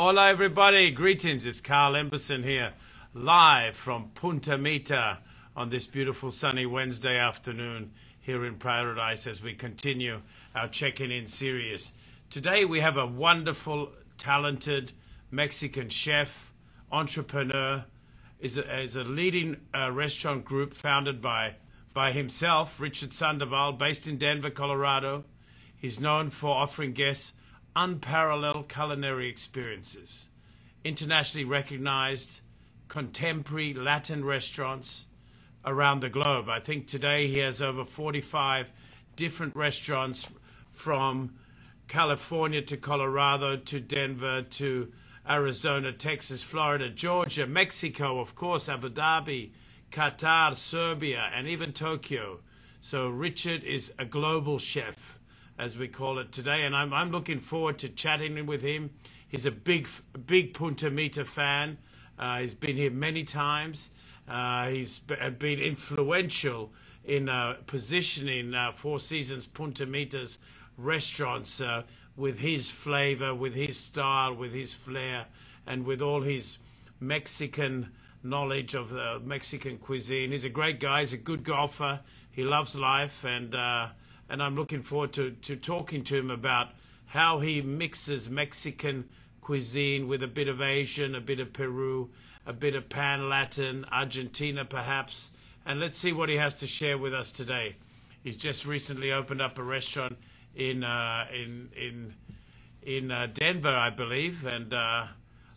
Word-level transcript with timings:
Hola, 0.00 0.28
everybody. 0.28 0.92
Greetings. 0.92 1.44
It's 1.44 1.60
Carl 1.60 1.94
Emberson 1.94 2.44
here, 2.44 2.72
live 3.14 3.76
from 3.76 4.12
Punta 4.14 4.56
Mita 4.56 5.18
on 5.56 5.70
this 5.70 5.88
beautiful 5.88 6.30
sunny 6.30 6.66
Wednesday 6.66 7.18
afternoon 7.18 7.90
here 8.20 8.44
in 8.44 8.54
Paradise 8.54 9.26
as 9.26 9.42
we 9.42 9.54
continue 9.54 10.22
our 10.54 10.68
checking 10.68 11.10
in 11.10 11.26
series. 11.26 11.94
Today 12.30 12.64
we 12.64 12.78
have 12.78 12.96
a 12.96 13.08
wonderful, 13.08 13.90
talented 14.18 14.92
Mexican 15.32 15.88
chef, 15.88 16.52
entrepreneur, 16.92 17.84
is 18.38 18.56
a, 18.56 18.80
is 18.80 18.94
a 18.94 19.02
leading 19.02 19.56
uh, 19.74 19.90
restaurant 19.90 20.44
group 20.44 20.74
founded 20.74 21.20
by 21.20 21.56
by 21.92 22.12
himself, 22.12 22.80
Richard 22.80 23.12
Sandoval, 23.12 23.72
based 23.72 24.06
in 24.06 24.16
Denver, 24.16 24.50
Colorado. 24.50 25.24
He's 25.76 25.98
known 25.98 26.30
for 26.30 26.54
offering 26.54 26.92
guests 26.92 27.32
unparalleled 27.76 28.68
culinary 28.68 29.28
experiences, 29.28 30.30
internationally 30.84 31.44
recognized 31.44 32.40
contemporary 32.88 33.74
Latin 33.74 34.24
restaurants 34.24 35.08
around 35.64 36.00
the 36.00 36.08
globe. 36.08 36.48
I 36.48 36.60
think 36.60 36.86
today 36.86 37.26
he 37.28 37.38
has 37.38 37.60
over 37.60 37.84
45 37.84 38.72
different 39.16 39.54
restaurants 39.54 40.28
from 40.70 41.34
California 41.88 42.62
to 42.62 42.76
Colorado 42.76 43.56
to 43.56 43.80
Denver 43.80 44.42
to 44.42 44.92
Arizona, 45.28 45.92
Texas, 45.92 46.42
Florida, 46.42 46.88
Georgia, 46.88 47.46
Mexico, 47.46 48.20
of 48.20 48.34
course, 48.34 48.68
Abu 48.68 48.88
Dhabi, 48.88 49.50
Qatar, 49.90 50.56
Serbia, 50.56 51.30
and 51.34 51.46
even 51.46 51.72
Tokyo. 51.72 52.40
So 52.80 53.08
Richard 53.08 53.64
is 53.64 53.92
a 53.98 54.04
global 54.04 54.58
chef 54.58 55.17
as 55.58 55.76
we 55.76 55.88
call 55.88 56.18
it 56.18 56.32
today. 56.32 56.62
And 56.64 56.74
I'm, 56.74 56.92
I'm 56.94 57.10
looking 57.10 57.40
forward 57.40 57.78
to 57.78 57.88
chatting 57.88 58.46
with 58.46 58.62
him. 58.62 58.90
He's 59.28 59.44
a 59.44 59.50
big, 59.50 59.88
big 60.26 60.54
Punta 60.54 60.90
Mita 60.90 61.24
fan. 61.24 61.78
Uh, 62.18 62.38
he's 62.38 62.54
been 62.54 62.76
here 62.76 62.90
many 62.90 63.24
times. 63.24 63.90
Uh, 64.28 64.68
he's 64.68 65.00
uh, 65.20 65.30
been 65.30 65.58
influential 65.58 66.72
in 67.04 67.28
uh, 67.28 67.56
positioning 67.66 68.54
uh, 68.54 68.72
Four 68.72 69.00
Seasons 69.00 69.46
Punta 69.46 69.86
Mita's 69.86 70.38
restaurants 70.76 71.60
uh, 71.60 71.82
with 72.16 72.38
his 72.38 72.70
flavor, 72.70 73.34
with 73.34 73.54
his 73.54 73.78
style, 73.78 74.34
with 74.34 74.52
his 74.52 74.72
flair, 74.74 75.26
and 75.66 75.84
with 75.84 76.00
all 76.02 76.22
his 76.22 76.58
Mexican 77.00 77.90
knowledge 78.22 78.74
of 78.74 78.90
the 78.90 79.20
Mexican 79.24 79.78
cuisine. 79.78 80.32
He's 80.32 80.44
a 80.44 80.50
great 80.50 80.80
guy. 80.80 81.00
He's 81.00 81.12
a 81.12 81.18
good 81.18 81.44
golfer. 81.44 82.00
He 82.30 82.44
loves 82.44 82.76
life, 82.76 83.24
and 83.24 83.54
and 84.28 84.42
I'm 84.42 84.56
looking 84.56 84.82
forward 84.82 85.12
to, 85.14 85.30
to 85.30 85.56
talking 85.56 86.04
to 86.04 86.16
him 86.16 86.30
about 86.30 86.68
how 87.06 87.40
he 87.40 87.62
mixes 87.62 88.28
Mexican 88.30 89.08
cuisine 89.40 90.08
with 90.08 90.22
a 90.22 90.28
bit 90.28 90.48
of 90.48 90.60
Asian, 90.60 91.14
a 91.14 91.20
bit 91.20 91.40
of 91.40 91.52
Peru, 91.52 92.10
a 92.46 92.52
bit 92.52 92.74
of 92.74 92.88
Pan 92.88 93.28
Latin, 93.28 93.86
Argentina 93.90 94.64
perhaps. 94.64 95.30
And 95.64 95.80
let's 95.80 95.98
see 95.98 96.12
what 96.12 96.28
he 96.28 96.36
has 96.36 96.56
to 96.56 96.66
share 96.66 96.98
with 96.98 97.14
us 97.14 97.32
today. 97.32 97.76
He's 98.22 98.36
just 98.36 98.66
recently 98.66 99.12
opened 99.12 99.40
up 99.40 99.58
a 99.58 99.62
restaurant 99.62 100.18
in 100.54 100.84
uh, 100.84 101.26
in 101.32 101.70
in 101.76 102.14
in 102.82 103.10
uh, 103.10 103.28
Denver, 103.32 103.74
I 103.74 103.90
believe, 103.90 104.44
and 104.44 104.72
uh, 104.72 105.06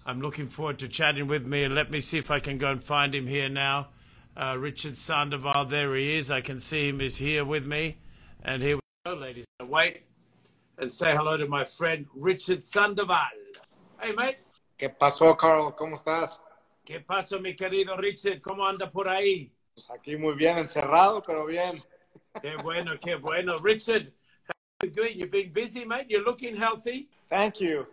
I'm 0.05 0.21
looking 0.21 0.47
forward 0.47 0.79
to 0.79 0.87
chatting 0.87 1.27
with 1.27 1.45
me. 1.45 1.63
And 1.63 1.73
let 1.73 1.91
me 1.91 1.99
see 1.99 2.17
if 2.17 2.31
I 2.31 2.39
can 2.39 2.57
go 2.57 2.71
and 2.71 2.83
find 2.83 3.13
him 3.13 3.27
here 3.27 3.49
now. 3.49 3.87
Uh, 4.35 4.55
Richard 4.57 4.97
Sandoval, 4.97 5.65
there 5.65 5.95
he 5.95 6.17
is. 6.17 6.31
I 6.31 6.41
can 6.41 6.59
see 6.59 6.89
him. 6.89 7.01
Is 7.01 7.17
here 7.17 7.43
with 7.43 7.65
me. 7.65 7.97
And 8.43 8.63
here 8.63 8.75
we 8.75 8.81
go, 9.05 9.13
ladies. 9.13 9.45
Wait 9.61 10.01
and 10.79 10.91
say 10.91 11.15
hello 11.15 11.37
to 11.37 11.47
my 11.47 11.63
friend 11.63 12.07
Richard 12.15 12.63
Sandoval. 12.63 13.29
Hey, 14.01 14.13
mate. 14.15 14.37
¿Qué 14.79 14.89
pasó, 14.89 15.37
Carl? 15.37 15.75
¿Cómo 15.75 15.95
estás? 15.95 16.39
¿Qué 16.83 17.05
pasó, 17.05 17.39
mi 17.39 17.55
querido 17.55 17.95
Richard? 17.97 18.41
¿Cómo 18.41 18.65
anda 18.65 18.89
por 18.89 19.07
ahí? 19.07 19.51
Pues 19.75 19.89
aquí 19.91 20.15
muy 20.15 20.33
bien, 20.33 20.57
encerrado, 20.57 21.21
pero 21.21 21.45
bien. 21.45 21.79
Qué 22.41 22.55
bueno, 22.63 22.93
qué 22.99 23.15
bueno. 23.15 23.57
Richard, 23.59 24.11
how 24.47 24.53
are 24.79 24.87
you 24.87 24.91
doing? 24.91 25.19
You've 25.19 25.29
been 25.29 25.51
busy, 25.51 25.85
mate. 25.85 26.07
You're 26.09 26.25
looking 26.25 26.55
healthy. 26.55 27.07
Thank 27.29 27.59
you. 27.59 27.85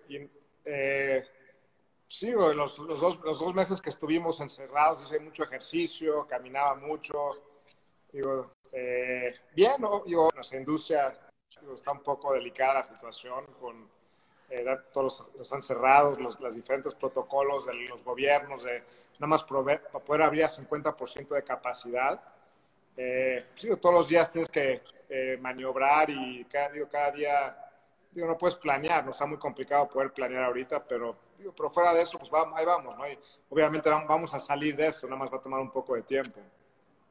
Eh, 0.64 1.22
sí, 2.08 2.30
los, 2.30 2.78
los, 2.78 3.00
dos, 3.00 3.20
los 3.22 3.38
dos 3.38 3.54
meses 3.54 3.82
que 3.82 3.90
estuvimos 3.90 4.40
encerrados 4.40 5.02
hice 5.02 5.20
mucho 5.20 5.44
ejercicio, 5.44 6.26
caminaba 6.26 6.74
mucho. 6.76 7.44
Digo, 8.10 8.50
eh, 8.72 9.34
bien, 9.54 9.80
¿no? 9.80 10.02
Digo, 10.04 10.28
nuestra 10.34 10.58
industria 10.58 11.18
está 11.74 11.92
un 11.92 12.02
poco 12.02 12.32
delicada 12.32 12.74
la 12.74 12.82
situación 12.82 13.44
con 13.60 13.88
eh, 14.50 14.64
todos 14.92 15.24
están 15.38 15.60
cerrados, 15.60 16.18
los, 16.18 16.40
los 16.40 16.54
diferentes 16.54 16.94
protocolos 16.94 17.66
de 17.66 17.74
los 17.74 18.02
gobiernos 18.02 18.62
de 18.62 18.82
nada 19.18 19.26
más 19.26 19.44
para 19.44 20.04
poder 20.04 20.22
abrir 20.22 20.44
a 20.44 20.48
50% 20.48 21.28
de 21.34 21.42
capacidad. 21.42 22.20
Eh, 22.96 23.46
sí, 23.54 23.68
todos 23.80 23.94
los 23.94 24.08
días 24.08 24.30
tienes 24.30 24.48
que 24.48 24.82
eh, 25.08 25.38
maniobrar 25.40 26.08
y 26.10 26.44
cada, 26.46 27.10
día 27.10 27.56
digo, 28.10 28.26
no 28.26 28.38
puedes 28.38 28.56
planear, 28.56 29.04
no 29.04 29.10
está 29.10 29.26
muy 29.26 29.38
complicado 29.38 29.88
poder 29.88 30.12
planear 30.12 30.44
ahorita, 30.44 30.82
pero, 30.82 31.16
pero 31.56 31.70
fuera 31.70 31.92
de 31.92 32.02
eso, 32.02 32.18
pues 32.18 32.30
ahí 32.54 32.64
vamos, 32.64 32.96
¿no? 32.96 33.04
Obviamente 33.50 33.90
vamos 33.90 34.32
a 34.34 34.38
salir 34.38 34.74
de 34.74 34.86
esto, 34.86 35.06
nada 35.06 35.18
más 35.18 35.32
va 35.32 35.36
a 35.36 35.42
tomar 35.42 35.60
un 35.60 35.70
poco 35.70 35.94
de 35.94 36.02
tiempo. 36.02 36.40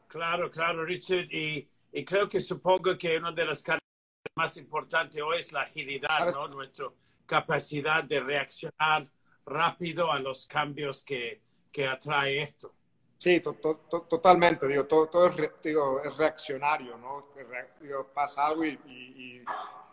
Claro, 0.08 0.50
claro, 0.50 0.86
Richard. 0.86 1.28
Y, 1.32 1.68
y 1.92 2.06
creo 2.06 2.28
que 2.28 2.40
supongo 2.40 2.98
que 2.98 3.18
una 3.18 3.32
de 3.32 3.46
las 3.46 3.62
características 3.62 4.36
más 4.36 4.58
importantes 4.58 5.22
hoy 5.22 5.40
es 5.40 5.52
la 5.52 5.62
agilidad, 5.62 6.34
¿no? 6.34 6.48
Nuestra 6.48 6.88
capacidad 7.26 8.04
de 8.04 8.20
reaccionar 8.22 9.08
rápido 9.46 10.12
a 10.12 10.20
los 10.20 10.46
cambios 10.46 11.02
que, 11.02 11.42
que 11.72 11.88
atrae 11.88 12.42
esto. 12.42 12.74
Sí, 13.18 13.40
to, 13.40 13.54
to, 13.54 13.86
to, 13.90 14.02
totalmente. 14.02 14.68
Digo, 14.68 14.86
todo, 14.86 15.08
todo 15.08 15.28
es, 15.28 15.36
re, 15.36 15.52
digo, 15.64 16.02
es, 16.04 16.16
reaccionario, 16.16 16.98
¿no? 16.98 17.30
Re, 17.36 17.72
digo, 17.82 18.08
pasa 18.14 18.46
algo 18.46 18.64
y, 18.64 18.80
y, 18.86 19.44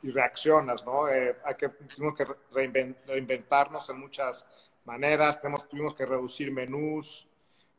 y 0.02 0.10
reaccionas, 0.10 0.84
¿no? 0.84 1.08
Eh, 1.08 1.36
hay 1.44 1.54
que, 1.54 1.70
tenemos 1.70 2.14
que 2.14 2.26
reinventarnos 2.52 3.88
en 3.88 3.98
muchas 3.98 4.46
maneras. 4.84 5.40
Tenemos, 5.40 5.66
tuvimos 5.66 5.94
que 5.94 6.04
reducir 6.04 6.52
menús. 6.52 7.26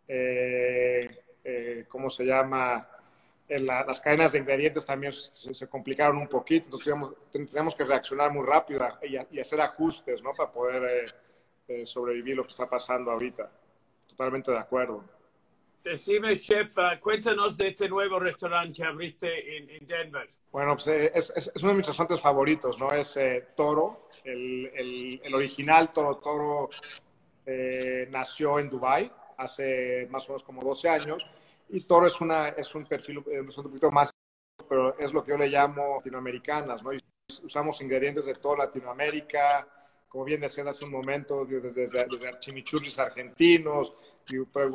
Eh, 0.07 0.64
¿cómo 1.95 2.09
se 2.09 2.25
llama? 2.25 2.89
En 3.47 3.66
la, 3.66 3.85
las 3.85 4.01
cadenas 4.01 4.33
de 4.33 4.39
ingredientes 4.39 4.85
también 4.85 5.13
se, 5.13 5.53
se, 5.53 5.67
complicaron 5.67 6.17
un 6.17 6.28
poquito, 6.28 6.66
entonces 6.66 6.85
teníamos, 6.85 7.13
teníamos 7.31 7.75
que 7.75 7.85
reaccionar 7.85 8.33
muy 8.33 8.45
rápido 8.45 8.85
y, 9.03 9.16
y, 9.38 9.39
hacer 9.39 9.61
ajustes, 9.61 10.22
¿no? 10.22 10.34
Para 10.34 10.51
poder 10.51 10.84
eh, 10.84 11.05
eh, 11.67 11.85
sobrevivir 11.85 12.35
lo 12.35 12.44
que 12.44 12.50
está 12.50 12.67
pasando 12.67 13.11
ahorita. 13.11 13.50
Totalmente 14.09 14.51
de 14.51 14.57
acuerdo. 14.57 15.05
Decime, 15.84 16.35
chef, 16.35 16.75
uh, 16.78 17.00
cuéntanos 17.00 17.55
de 17.55 17.67
este 17.69 17.88
nuevo 17.88 18.19
restaurante 18.19 18.81
que 18.81 18.88
abriste 18.88 19.57
en, 19.57 19.69
en 19.69 19.85
Denver. 19.85 20.29
Bueno, 20.51 20.73
pues 20.73 20.88
eh, 20.88 21.11
es, 21.13 21.31
es, 21.35 21.51
es, 21.53 21.63
uno 21.63 21.72
de 21.72 21.78
mis 21.78 21.88
restaurantes 21.88 22.22
favoritos, 22.22 22.78
¿no? 22.78 22.91
Es 22.91 23.16
eh, 23.16 23.50
Toro, 23.55 24.09
el, 24.23 24.72
el, 24.75 25.22
el, 25.23 25.35
original 25.35 25.94
Toro 25.94 26.17
Toro 26.17 26.69
eh, 27.45 28.07
nació 28.09 28.59
en 28.59 28.69
Dubai 28.69 29.11
hace 29.38 30.07
más 30.09 30.25
o 30.25 30.31
menos 30.31 30.44
como 30.44 30.63
12 30.63 30.89
años. 30.89 31.25
Y 31.69 31.81
Toro 31.81 32.07
es, 32.07 32.19
una, 32.21 32.49
es 32.49 32.73
un 32.75 32.85
perfil 32.85 33.23
eh, 33.27 33.43
es 33.47 33.57
un 33.57 33.63
poquito 33.65 33.91
más, 33.91 34.11
pero 34.69 34.97
es 34.97 35.13
lo 35.13 35.23
que 35.23 35.31
yo 35.31 35.37
le 35.37 35.47
llamo 35.47 35.95
latinoamericanas, 35.97 36.83
¿no? 36.83 36.93
Y 36.93 36.99
usamos 37.43 37.81
ingredientes 37.81 38.25
de 38.25 38.35
toda 38.35 38.57
Latinoamérica, 38.65 39.67
como 40.07 40.23
bien 40.23 40.41
decían 40.41 40.67
hace 40.67 40.85
un 40.85 40.91
momento, 40.91 41.45
desde, 41.45 41.71
desde, 41.71 42.05
desde 42.05 42.39
chimichurris 42.39 42.99
argentinos, 42.99 43.93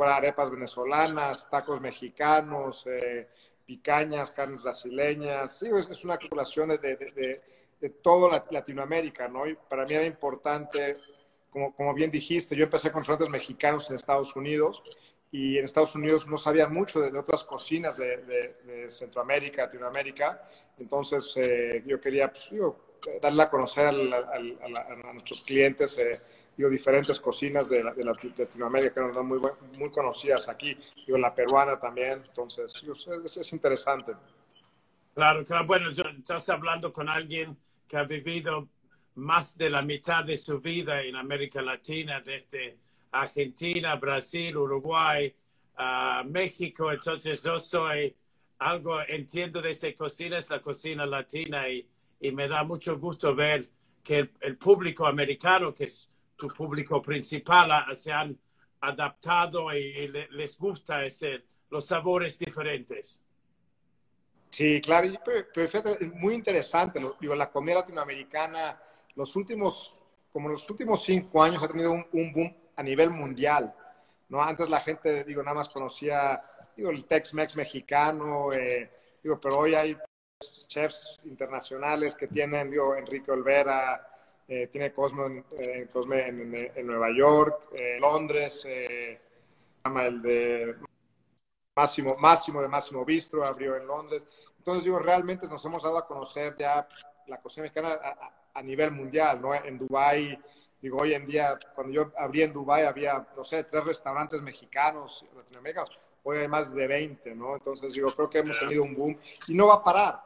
arepas 0.04 0.50
venezolanas, 0.50 1.48
tacos 1.48 1.80
mexicanos, 1.80 2.86
eh, 2.86 3.28
picañas, 3.64 4.30
carnes 4.32 4.62
brasileñas. 4.62 5.58
Sí, 5.58 5.68
es, 5.72 5.88
es 5.88 6.04
una 6.04 6.14
acumulación 6.14 6.70
de, 6.70 6.78
de, 6.78 6.96
de, 6.96 7.42
de 7.80 7.90
toda 7.90 8.44
Latinoamérica, 8.50 9.28
¿no? 9.28 9.46
Y 9.46 9.54
para 9.54 9.84
mí 9.86 9.94
era 9.94 10.04
importante 10.04 10.96
como, 11.50 11.74
como 11.74 11.94
bien 11.94 12.10
dijiste, 12.10 12.54
yo 12.54 12.64
empecé 12.64 12.90
con 12.90 13.00
restaurantes 13.00 13.30
mexicanos 13.30 13.88
en 13.88 13.96
Estados 13.96 14.34
Unidos 14.36 14.82
y 15.32 15.58
en 15.58 15.64
Estados 15.64 15.94
Unidos 15.94 16.26
no 16.26 16.36
sabían 16.36 16.72
mucho 16.72 17.00
de, 17.00 17.16
otras 17.16 17.44
cocinas 17.44 17.96
de, 17.98 18.16
de, 18.18 18.56
de, 18.64 18.90
Centroamérica, 18.90 19.62
Latinoamérica. 19.62 20.42
Entonces 20.78 21.32
eh, 21.36 21.82
yo 21.86 22.00
quería 22.00 22.32
pues, 22.32 22.50
darle 23.20 23.42
a 23.42 23.50
conocer 23.50 23.86
a, 23.86 25.12
nuestros 25.12 25.42
clientes 25.42 25.96
eh, 25.98 26.20
digo, 26.56 26.68
diferentes 26.68 27.20
cocinas 27.20 27.68
de, 27.68 27.84
la, 27.84 27.94
Latinoamérica 27.94 28.94
que 28.94 29.00
eran 29.00 29.26
muy, 29.26 29.38
muy 29.78 29.90
conocidas 29.90 30.48
aquí, 30.48 30.76
digo, 31.06 31.18
la 31.18 31.32
peruana 31.32 31.78
también. 31.78 32.22
Entonces 32.26 32.74
es, 33.24 33.36
es, 33.36 33.52
interesante. 33.52 34.14
Claro, 35.14 35.44
claro. 35.44 35.66
Bueno, 35.66 35.90
estás 35.90 36.48
hablando 36.48 36.92
con 36.92 37.08
alguien 37.08 37.56
que 37.86 37.96
ha 37.96 38.04
vivido 38.04 38.68
más 39.14 39.56
de 39.56 39.70
la 39.70 39.82
mitad 39.82 40.24
de 40.24 40.36
su 40.36 40.60
vida 40.60 41.02
en 41.02 41.14
América 41.14 41.62
Latina, 41.62 42.20
desde 42.20 42.78
Argentina, 43.12 43.96
Brasil, 43.96 44.56
Uruguay, 44.56 45.34
uh, 45.78 46.24
México. 46.28 46.92
Entonces 46.92 47.42
yo 47.42 47.58
soy 47.58 48.14
algo, 48.58 49.00
entiendo 49.02 49.60
de 49.60 49.70
esa 49.70 49.92
cocina, 49.94 50.38
es 50.38 50.50
la 50.50 50.60
cocina 50.60 51.06
latina 51.06 51.68
y, 51.68 51.86
y 52.20 52.32
me 52.32 52.48
da 52.48 52.64
mucho 52.64 52.98
gusto 52.98 53.34
ver 53.34 53.68
que 54.02 54.18
el, 54.18 54.30
el, 54.40 54.56
público 54.56 55.06
americano, 55.06 55.72
que 55.74 55.84
es 55.84 56.10
tu 56.36 56.48
público 56.48 57.02
principal 57.02 57.70
se 57.94 58.12
han 58.12 58.38
adaptado 58.80 59.72
y, 59.74 60.08
les 60.08 60.58
gusta 60.58 61.04
ese, 61.04 61.44
los 61.70 61.86
sabores 61.86 62.38
diferentes. 62.38 63.22
Sí, 64.48 64.80
claro, 64.80 65.08
muy 66.14 66.34
interesante. 66.34 67.00
Digo, 67.20 67.34
la 67.34 67.50
comida 67.50 67.76
latinoamericana, 67.76 68.80
los 69.14 69.36
últimos, 69.36 69.96
como 70.32 70.48
los 70.48 70.68
últimos 70.68 71.04
cinco 71.04 71.42
años 71.42 71.62
ha 71.62 71.68
tenido 71.68 71.92
un, 71.92 72.32
boom 72.32 72.56
a 72.80 72.82
nivel 72.82 73.10
mundial. 73.10 73.74
¿no? 74.30 74.42
Antes 74.42 74.70
la 74.70 74.80
gente, 74.80 75.22
digo, 75.24 75.42
nada 75.42 75.56
más 75.56 75.68
conocía 75.68 76.42
digo, 76.74 76.90
el 76.90 77.04
Tex-Mex 77.04 77.56
mexicano, 77.56 78.54
eh, 78.54 78.90
digo, 79.22 79.38
pero 79.38 79.58
hoy 79.58 79.74
hay 79.74 79.98
chefs 80.66 81.20
internacionales 81.24 82.14
que 82.14 82.26
tienen, 82.26 82.70
digo, 82.70 82.96
Enrique 82.96 83.30
Olvera, 83.30 84.08
eh, 84.48 84.68
tiene 84.68 84.92
Cosmo, 84.92 85.26
en, 85.26 85.44
eh, 85.58 85.88
Cosme 85.92 86.26
en, 86.26 86.86
Nueva 86.86 87.08
York, 87.14 87.68
Londres, 88.00 88.64
el 88.64 90.22
de 90.22 90.74
Máximo, 91.76 92.16
Máximo 92.16 92.62
de 92.62 92.68
Máximo 92.68 93.04
Bistro 93.04 93.44
abrió 93.44 93.76
en 93.76 93.86
Londres. 93.86 94.26
Entonces, 94.56 94.84
digo, 94.84 94.98
realmente 94.98 95.46
nos 95.46 95.62
hemos 95.66 95.82
dado 95.82 95.98
a 95.98 96.06
conocer 96.06 96.56
ya 96.58 96.88
la 97.26 97.40
cocina 97.42 97.64
mexicana 97.64 97.98
a, 98.54 98.62
nivel 98.62 98.90
mundial, 98.90 99.40
¿no? 99.40 99.54
En 99.54 99.78
Dubái, 99.78 100.38
digo, 100.80 100.98
hoy 100.98 101.14
en 101.14 101.26
día, 101.26 101.58
cuando 101.74 101.92
yo 101.92 102.12
abrí 102.16 102.42
en 102.42 102.52
Dubái, 102.52 102.84
había, 102.84 103.28
no 103.36 103.44
sé, 103.44 103.64
tres 103.64 103.84
restaurantes 103.84 104.42
mexicanos, 104.42 105.24
latinoamericanos. 105.36 105.98
Hoy 106.22 106.38
hay 106.38 106.48
más 106.48 106.74
de 106.74 106.86
20, 106.86 107.34
¿no? 107.34 107.54
Entonces, 107.54 107.94
digo, 107.94 108.14
creo 108.14 108.28
que 108.28 108.38
hemos 108.38 108.58
tenido 108.58 108.82
un 108.82 108.94
boom 108.94 109.18
y 109.48 109.54
no 109.54 109.68
va 109.68 109.76
a 109.76 109.82
parar. 109.82 110.22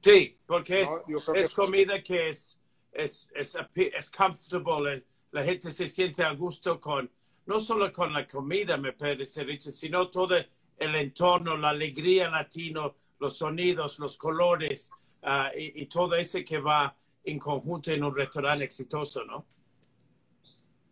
Sí, 0.00 0.36
porque 0.46 0.82
es, 0.82 1.04
es 1.34 1.50
comida 1.52 2.02
que 2.02 2.28
es, 2.28 2.60
es, 2.92 3.30
es, 3.34 3.56
es 3.74 4.10
comfortable, 4.10 5.04
la 5.32 5.44
gente 5.44 5.70
se 5.70 5.86
siente 5.86 6.22
a 6.24 6.32
gusto 6.32 6.80
con, 6.80 7.10
no 7.46 7.60
solo 7.60 7.90
con 7.92 8.12
la 8.12 8.26
comida, 8.26 8.76
me 8.76 8.92
parece, 8.92 9.44
Richard, 9.44 9.72
sino 9.72 10.08
todo 10.08 10.36
el 10.36 10.94
entorno, 10.94 11.56
la 11.56 11.70
alegría 11.70 12.30
latino, 12.30 12.94
los 13.18 13.36
sonidos, 13.36 13.98
los 13.98 14.16
colores 14.16 14.90
uh, 15.22 15.56
y, 15.56 15.82
y, 15.82 15.86
todo 15.86 16.14
ese 16.14 16.44
que 16.44 16.58
va 16.58 16.96
en 17.30 17.38
conjunto 17.38 17.90
en 17.90 18.04
un 18.04 18.14
restaurante 18.14 18.64
exitoso, 18.64 19.24
¿no? 19.24 19.44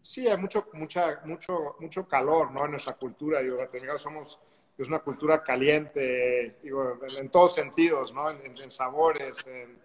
Sí, 0.00 0.28
hay 0.28 0.36
mucho, 0.36 0.68
mucha, 0.74 1.20
mucho, 1.24 1.76
mucho 1.80 2.06
calor, 2.06 2.52
¿no? 2.52 2.64
En 2.64 2.72
nuestra 2.72 2.94
cultura, 2.94 3.40
digo, 3.40 3.58
somos, 3.98 4.38
es 4.78 4.88
una 4.88 5.00
cultura 5.00 5.42
caliente, 5.42 6.58
digo, 6.62 6.98
en, 7.18 7.28
todos 7.28 7.54
sentidos, 7.54 8.12
¿no? 8.12 8.30
En, 8.30 8.70
sabores, 8.70 9.44
en, 9.46 9.84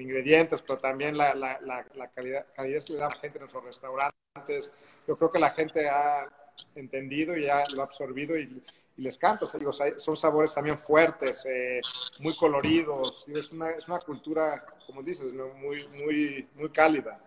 ingredientes, 0.00 0.62
pero 0.62 0.78
también 0.78 1.16
la, 1.16 1.34
la, 1.34 1.60
la, 1.60 2.10
calidad, 2.10 2.46
calidad 2.54 2.82
que 2.82 2.92
le 2.94 2.98
da 2.98 3.08
la 3.08 3.14
gente 3.14 3.38
en 3.38 3.42
nuestros 3.42 3.64
restaurantes, 3.64 4.74
yo 5.06 5.16
creo 5.16 5.30
que 5.30 5.38
la 5.38 5.50
gente 5.50 5.88
ha 5.88 6.28
entendido 6.74 7.36
y 7.36 7.46
ya 7.46 7.62
lo 7.74 7.82
ha 7.82 7.84
absorbido 7.84 8.36
y, 8.36 8.62
les 8.96 9.18
canta. 9.18 9.46
son 9.46 10.16
sabores 10.16 10.54
también 10.54 10.78
fuertes, 10.78 11.44
eh, 11.46 11.80
muy 12.20 12.34
coloridos. 12.36 13.26
Es 13.28 13.52
una, 13.52 13.70
es 13.70 13.88
una 13.88 13.98
cultura, 13.98 14.64
como 14.86 15.02
dices, 15.02 15.32
muy, 15.32 15.86
muy, 15.88 16.48
muy 16.54 16.70
cálida. 16.70 17.20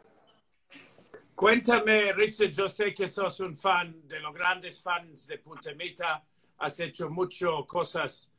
Cuéntame, 1.36 2.12
Richard, 2.14 2.52
yo 2.52 2.68
sé 2.68 2.94
que 2.94 3.08
sos 3.08 3.40
un 3.40 3.56
fan 3.56 4.08
de 4.08 4.20
los 4.20 4.34
grandes 4.34 4.82
fans 4.82 5.26
de 5.28 5.38
Punta 5.38 5.74
Mita. 5.74 6.24
Has 6.58 6.80
hecho 6.80 7.10
muchas 7.10 7.50
cosas 7.66 8.34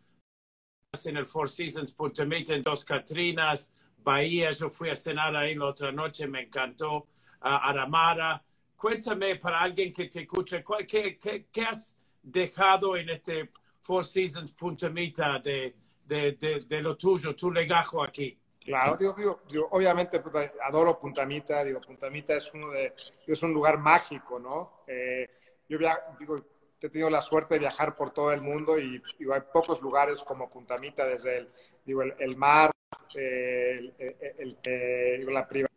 en 1.05 1.17
el 1.17 1.27
Four 1.27 1.49
Seasons 1.49 1.93
Punta 1.93 2.25
Mita, 2.25 2.55
en 2.55 2.63
Dos 2.63 2.85
Catrinas, 2.85 3.73
Bahía. 3.99 4.51
Yo 4.51 4.69
fui 4.69 4.91
a 4.91 4.97
cenar 4.97 5.35
ahí 5.35 5.55
la 5.55 5.67
otra 5.67 5.93
noche, 5.93 6.27
me 6.27 6.43
encantó. 6.43 7.07
Aramara 7.41 8.45
cuéntame 8.81 9.37
para 9.37 9.61
alguien 9.61 9.93
que 9.93 10.07
te 10.07 10.23
escuche, 10.23 10.65
¿qué, 10.89 11.19
qué, 11.19 11.47
qué 11.53 11.63
has 11.63 11.99
dejado 12.23 12.97
en 12.97 13.11
este 13.11 13.51
Four 13.81 14.05
Seasons 14.05 14.53
Punta 14.53 14.89
Mita 14.91 15.39
de, 15.39 15.75
de, 16.05 16.65
de, 16.67 16.83
lo 16.83 16.97
tuyo, 16.97 17.35
tu 17.35 17.51
legajo 17.51 18.03
aquí? 18.03 18.39
Claro, 18.61 18.97
digo, 18.97 19.41
digo, 19.49 19.69
obviamente 19.71 20.21
pues, 20.21 20.51
adoro 20.63 20.99
Punta 20.99 21.25
Mita, 21.25 21.65
digo, 21.65 21.81
Punta 21.81 22.11
Mita 22.11 22.35
es, 22.35 22.53
uno 22.53 22.71
de, 22.71 22.95
es 23.27 23.43
un 23.43 23.55
lugar 23.55 23.79
mágico, 23.79 24.39
¿no? 24.39 24.83
Eh, 24.87 25.29
yo 25.69 25.79
digo, 26.19 26.45
he 26.81 26.89
tenido 26.89 27.11
la 27.11 27.21
suerte 27.21 27.55
de 27.55 27.61
viajar 27.61 27.95
por 27.95 28.11
todo 28.11 28.33
el 28.33 28.43
mundo 28.43 28.79
y 28.79 29.03
digo, 29.19 29.35
hay 29.35 29.43
pocos 29.53 29.81
lugares 29.81 30.23
como 30.23 30.51
Punta 30.51 30.79
Mita, 30.79 31.07
desde 31.07 31.39
el, 31.39 31.49
digo, 31.85 32.03
el, 32.03 32.37
mar, 32.37 32.71
eh, 33.15 33.93
el, 34.39 35.27
la 35.33 35.49
privacidad 35.49 35.70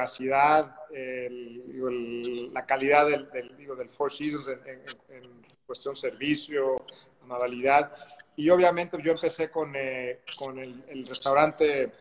capacidad, 0.00 0.76
la 2.52 2.66
calidad 2.66 3.06
del, 3.06 3.30
del, 3.30 3.88
Four 3.88 4.10
Seasons 4.10 4.48
en, 4.48 5.40
cuestión 5.66 5.94
servicio, 5.94 6.84
amabilidad. 7.22 7.92
Y 8.36 8.48
obviamente 8.48 8.98
yo 9.02 9.12
empecé 9.12 9.50
con, 9.50 9.72
eh, 9.76 10.20
con 10.36 10.58
el, 10.58 11.06
restaurante 11.06 11.92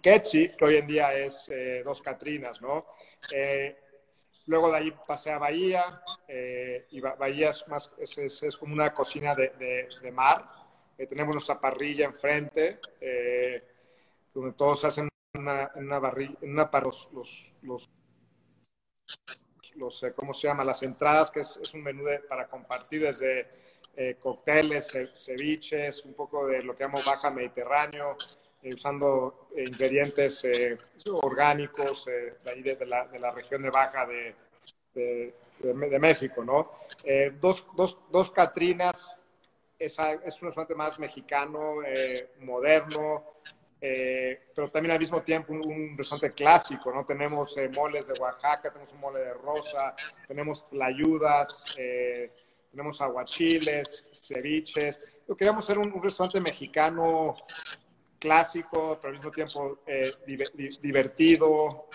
Ketsi, 0.00 0.50
que 0.50 0.64
hoy 0.64 0.76
en 0.76 0.86
día 0.86 1.14
es 1.14 1.48
eh, 1.48 1.82
Dos 1.84 2.00
Catrinas, 2.00 2.60
¿no? 2.60 2.86
Eh, 3.32 3.76
luego 4.46 4.70
de 4.70 4.76
ahí 4.76 4.94
pasé 5.06 5.32
a 5.32 5.38
Bahía, 5.38 6.02
y 6.90 7.00
Bahía 7.00 7.48
es, 7.50 7.66
más, 7.66 7.92
es, 7.98 8.18
es, 8.18 8.56
como 8.56 8.74
una 8.74 8.92
cocina 8.92 9.34
de, 9.34 9.88
de, 10.02 10.12
mar. 10.12 10.48
tenemos 10.96 11.34
nuestra 11.34 11.58
parrilla 11.58 12.04
enfrente, 12.04 12.78
donde 14.32 14.52
todos 14.52 14.84
hacen 14.84 15.10
una, 15.40 15.70
una 15.74 15.98
barrilla, 15.98 16.36
una 16.42 16.70
para 16.70 16.86
los, 16.86 17.08
los, 17.12 17.52
los, 19.76 20.02
eh, 20.02 20.12
¿cómo 20.14 20.32
se 20.32 20.48
llama? 20.48 20.64
Las 20.64 20.82
entradas, 20.82 21.30
que 21.30 21.40
es, 21.40 21.58
es 21.62 21.74
un 21.74 21.82
menú 21.82 22.04
para 22.28 22.48
compartir 22.48 23.02
desde 23.02 23.48
eh, 23.96 24.16
cócteles, 24.20 24.92
ceviches, 25.14 26.04
un 26.04 26.14
poco 26.14 26.46
de 26.46 26.62
lo 26.62 26.76
que 26.76 26.84
llamo 26.84 27.00
baja 27.04 27.30
mediterráneo, 27.30 28.16
eh, 28.62 28.74
usando 28.74 29.48
ingredientes 29.56 30.44
orgánicos 31.22 32.04
de, 32.06 32.50
ahí 32.50 32.62
de, 32.62 32.86
la, 32.86 33.06
de, 33.06 33.18
la, 33.18 33.30
región 33.32 33.62
de 33.62 33.70
Baja 33.70 34.06
de, 34.06 34.34
de 34.94 35.98
México, 35.98 36.44
¿no? 36.44 36.72
dos, 37.40 37.66
dos, 37.74 37.98
dos 38.10 38.30
Catrinas 38.30 39.18
es, 39.78 39.98
un 39.98 40.46
restaurante 40.48 40.74
más 40.74 40.98
mexicano, 40.98 41.76
moderno, 42.40 43.24
eh, 43.82 44.50
pero 44.54 44.70
también 44.70 44.92
al 44.92 44.98
mismo 44.98 45.22
tiempo 45.22 45.54
un, 45.54 45.96
restaurante 45.96 46.34
clásico, 46.34 46.92
¿no? 46.92 47.06
Tenemos 47.06 47.56
eh, 47.56 47.68
moles 47.70 48.08
de 48.08 48.20
Oaxaca, 48.20 48.70
tenemos 48.70 48.92
un 48.92 49.00
mole 49.00 49.20
de 49.20 49.34
rosa, 49.34 49.94
tenemos 50.28 50.66
layudas, 50.72 51.64
eh, 51.78 52.30
tenemos 52.70 53.00
aguachiles, 53.00 54.06
ceviches. 54.12 55.00
queríamos 55.36 55.64
ser 55.64 55.78
un, 55.78 56.02
restaurante 56.02 56.40
mexicano 56.40 57.36
clásico, 58.18 58.98
pero 59.00 59.12
al 59.12 59.16
mismo 59.16 59.30
tiempo 59.30 59.78
divertido, 60.82 61.88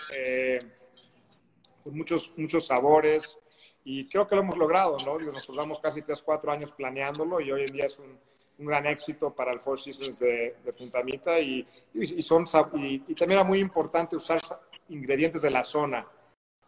con 1.84 1.96
muchos, 1.96 2.32
muchos 2.36 2.66
sabores. 2.66 3.38
Y 3.84 4.08
creo 4.08 4.26
que 4.26 4.34
lo 4.34 4.40
hemos 4.40 4.56
logrado, 4.56 4.96
¿no? 5.06 5.16
Digo, 5.16 5.30
nos 5.30 5.46
tardamos 5.46 5.78
casi 5.78 6.02
3, 6.02 6.20
4 6.20 6.50
años 6.50 6.72
planeándolo 6.72 7.40
y 7.40 7.52
hoy 7.52 7.62
en 7.62 7.72
día 7.72 7.86
es 7.86 7.96
un, 8.00 8.18
un 8.58 8.66
gran 8.66 8.86
éxito 8.86 9.34
para 9.34 9.52
el 9.52 9.60
Four 9.60 9.78
Seasons 9.78 10.18
de, 10.18 10.56
de 10.64 10.72
Funtamita 10.72 11.38
y, 11.38 11.66
y, 11.94 12.22
son, 12.22 12.44
y, 12.74 12.98
también 13.14 13.40
era 13.40 13.44
muy 13.44 13.58
importante 13.58 14.16
usar 14.16 14.40
ingredientes 14.88 15.42
de 15.42 15.50
la 15.50 15.62
zona, 15.62 16.06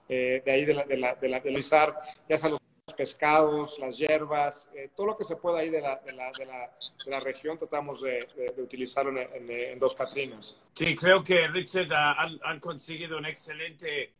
eh, 0.08 0.42
de 0.44 0.50
ahí 0.50 0.64
de 0.64 0.74
la, 0.74 0.84
de 0.84 0.96
la, 0.96 1.14
de 1.14 1.28
la, 1.28 1.40
de 1.40 1.56
usar 1.56 1.94
ya 2.28 2.36
sea 2.36 2.50
los 2.50 2.60
pescados, 2.96 3.78
las 3.78 3.96
hierbas, 3.96 4.68
eh, 4.74 4.90
todo 4.94 5.08
lo 5.08 5.16
que 5.16 5.24
se 5.24 5.36
pueda 5.36 5.60
ahí 5.60 5.70
de 5.70 5.80
la, 5.80 5.96
de 6.04 6.14
la, 6.14 6.32
de 6.36 6.44
la, 6.46 6.72
de 7.04 7.10
la 7.10 7.20
región 7.20 7.56
tratamos 7.56 8.02
de, 8.02 8.26
utilizarlo 8.58 9.18
en, 9.20 9.50
en, 9.50 9.78
Dos 9.78 9.94
Catrinas. 9.94 10.58
Sí, 10.74 10.94
creo 10.94 11.22
que 11.22 11.46
Richard 11.48 11.92
han, 11.92 12.38
han 12.42 12.58
conseguido 12.58 13.18
un 13.18 13.26
excelente 13.26 14.14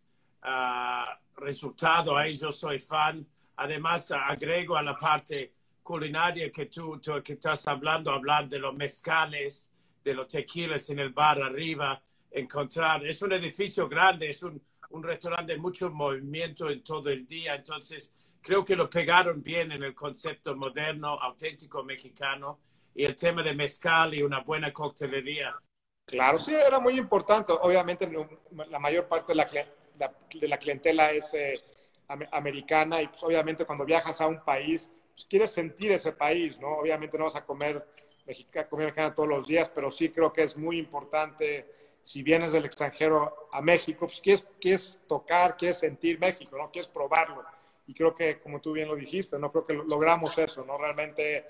uh, 0.44 1.40
resultado 1.40 2.16
ahí, 2.16 2.34
yo 2.34 2.52
soy 2.52 2.78
fan. 2.78 3.26
Además, 3.56 4.12
agrego 4.12 4.76
a 4.76 4.82
la 4.82 4.94
parte 4.94 5.57
culinaria 5.88 6.52
que 6.52 6.66
tú, 6.66 7.00
que 7.24 7.32
estás 7.32 7.66
hablando, 7.66 8.10
hablar 8.10 8.46
de 8.46 8.58
los 8.58 8.74
mezcales, 8.74 9.72
de 10.04 10.12
los 10.12 10.28
tequilas 10.28 10.90
en 10.90 10.98
el 10.98 11.14
bar 11.14 11.40
arriba, 11.40 11.98
encontrar, 12.30 13.06
es 13.06 13.22
un 13.22 13.32
edificio 13.32 13.88
grande, 13.88 14.28
es 14.28 14.42
un, 14.42 14.60
un 14.90 15.02
restaurante 15.02 15.54
de 15.54 15.58
mucho 15.58 15.90
movimiento 15.90 16.68
en 16.68 16.82
todo 16.82 17.08
el 17.08 17.26
día, 17.26 17.54
entonces 17.54 18.12
creo 18.42 18.62
que 18.62 18.76
lo 18.76 18.90
pegaron 18.90 19.42
bien 19.42 19.72
en 19.72 19.82
el 19.82 19.94
concepto 19.94 20.54
moderno, 20.54 21.18
auténtico 21.22 21.82
mexicano 21.82 22.58
y 22.94 23.06
el 23.06 23.16
tema 23.16 23.42
de 23.42 23.54
mezcal 23.54 24.12
y 24.12 24.22
una 24.22 24.40
buena 24.40 24.70
coctelería. 24.74 25.56
Claro, 26.04 26.36
sí, 26.36 26.52
era 26.52 26.80
muy 26.80 26.98
importante. 26.98 27.50
Obviamente 27.52 28.10
la 28.68 28.78
mayor 28.78 29.08
parte 29.08 29.32
de 29.32 29.36
la, 29.36 29.48
de 30.34 30.48
la 30.48 30.58
clientela 30.58 31.12
es 31.12 31.32
eh, 31.32 31.54
americana 32.30 33.00
y 33.00 33.06
pues, 33.06 33.22
obviamente 33.22 33.64
cuando 33.64 33.86
viajas 33.86 34.20
a 34.20 34.26
un 34.26 34.44
país 34.44 34.90
pues, 35.18 35.26
quieres 35.28 35.50
sentir 35.50 35.90
ese 35.90 36.12
país, 36.12 36.60
¿no? 36.60 36.78
Obviamente 36.78 37.18
no 37.18 37.24
vas 37.24 37.34
a 37.34 37.44
comer 37.44 37.84
comida 38.70 38.86
mexicana 38.86 39.12
todos 39.12 39.28
los 39.28 39.48
días, 39.48 39.68
pero 39.68 39.90
sí 39.90 40.10
creo 40.10 40.32
que 40.32 40.44
es 40.44 40.56
muy 40.56 40.78
importante 40.78 41.66
si 42.02 42.22
vienes 42.22 42.52
del 42.52 42.66
extranjero 42.66 43.48
a 43.50 43.60
México, 43.60 44.06
pues 44.06 44.20
quieres, 44.20 44.46
quieres 44.60 45.02
tocar, 45.08 45.56
quieres 45.56 45.80
sentir 45.80 46.20
México, 46.20 46.56
¿no? 46.56 46.70
Quieres 46.70 46.86
probarlo. 46.86 47.44
Y 47.88 47.94
creo 47.94 48.14
que, 48.14 48.38
como 48.38 48.60
tú 48.60 48.70
bien 48.72 48.86
lo 48.86 48.94
dijiste, 48.94 49.36
¿no? 49.40 49.50
Creo 49.50 49.66
que 49.66 49.74
logramos 49.74 50.38
eso, 50.38 50.64
¿no? 50.64 50.78
Realmente 50.78 51.44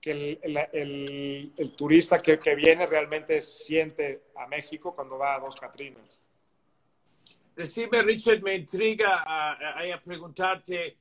que 0.00 0.38
el, 0.42 1.76
turista 1.76 2.22
que, 2.22 2.54
viene 2.54 2.86
realmente 2.86 3.42
siente 3.42 4.22
a 4.36 4.46
México 4.46 4.94
cuando 4.94 5.18
va 5.18 5.34
a 5.34 5.40
Dos 5.40 5.56
Catrinas. 5.56 6.22
Decime, 7.54 8.00
Richard, 8.00 8.40
me 8.40 8.54
intriga 8.54 9.22
a, 9.22 9.52
a, 9.52 9.94
a 9.94 10.00
preguntarte, 10.00 10.96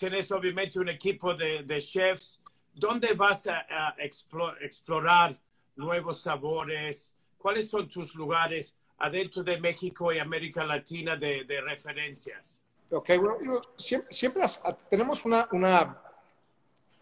tienes 0.00 0.32
obviamente 0.32 0.80
un 0.80 0.88
equipo 0.88 1.34
de, 1.34 1.62
de 1.62 1.78
chefs, 1.78 2.42
¿dónde 2.72 3.12
vas 3.12 3.46
a, 3.46 3.66
a 3.68 3.94
explorar 3.98 5.38
nuevos 5.76 6.22
sabores? 6.22 7.14
¿Cuáles 7.36 7.68
son 7.68 7.86
tus 7.86 8.14
lugares 8.14 8.74
adentro 8.96 9.42
de 9.42 9.60
México 9.60 10.10
y 10.10 10.18
América 10.18 10.64
Latina 10.64 11.16
de, 11.16 11.44
de 11.44 11.60
referencias? 11.60 12.64
Ok, 12.90 13.10
bueno, 13.18 13.36
yo, 13.44 13.60
siempre, 13.76 14.10
siempre, 14.10 14.42
tenemos 14.88 15.26
una, 15.26 15.46
una, 15.52 16.02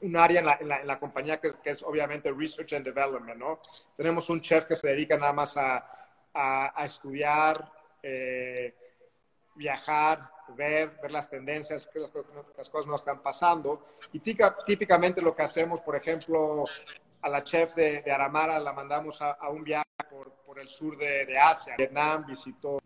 un 0.00 0.16
área 0.16 0.40
en 0.40 0.46
la, 0.46 0.58
en 0.60 0.68
la, 0.68 0.80
en 0.80 0.86
la 0.88 0.98
compañía 0.98 1.40
que, 1.40 1.52
que, 1.62 1.70
es 1.70 1.84
obviamente 1.84 2.32
Research 2.32 2.72
and 2.72 2.84
Development, 2.84 3.38
¿no? 3.38 3.60
Tenemos 3.96 4.28
un 4.28 4.40
chef 4.40 4.64
que 4.64 4.74
se 4.74 4.88
dedica 4.88 5.16
nada 5.16 5.32
más 5.32 5.56
a, 5.56 5.76
a, 6.34 6.72
a 6.74 6.84
estudiar, 6.84 7.70
eh, 8.02 8.74
viajar, 9.54 10.32
ver, 10.54 10.98
ver 11.00 11.10
las 11.10 11.28
tendencias, 11.28 11.86
que 11.86 12.00
las, 12.00 12.68
cosas 12.68 12.86
no 12.86 12.96
están 12.96 13.22
pasando. 13.22 13.84
Y 14.12 14.20
tica, 14.20 14.56
típicamente 14.64 15.22
lo 15.22 15.34
que 15.34 15.42
hacemos, 15.42 15.80
por 15.80 15.96
ejemplo, 15.96 16.64
a 17.22 17.28
la 17.28 17.42
chef 17.42 17.74
de, 17.74 18.02
Aramara 18.10 18.58
la 18.58 18.72
mandamos 18.72 19.20
a, 19.20 19.36
un 19.48 19.64
viaje 19.64 19.84
por, 20.44 20.58
el 20.58 20.68
sur 20.68 20.96
de, 20.96 21.26
de, 21.26 21.38
Asia. 21.38 21.74
Vietnam, 21.76 22.26
visitó 22.26 22.78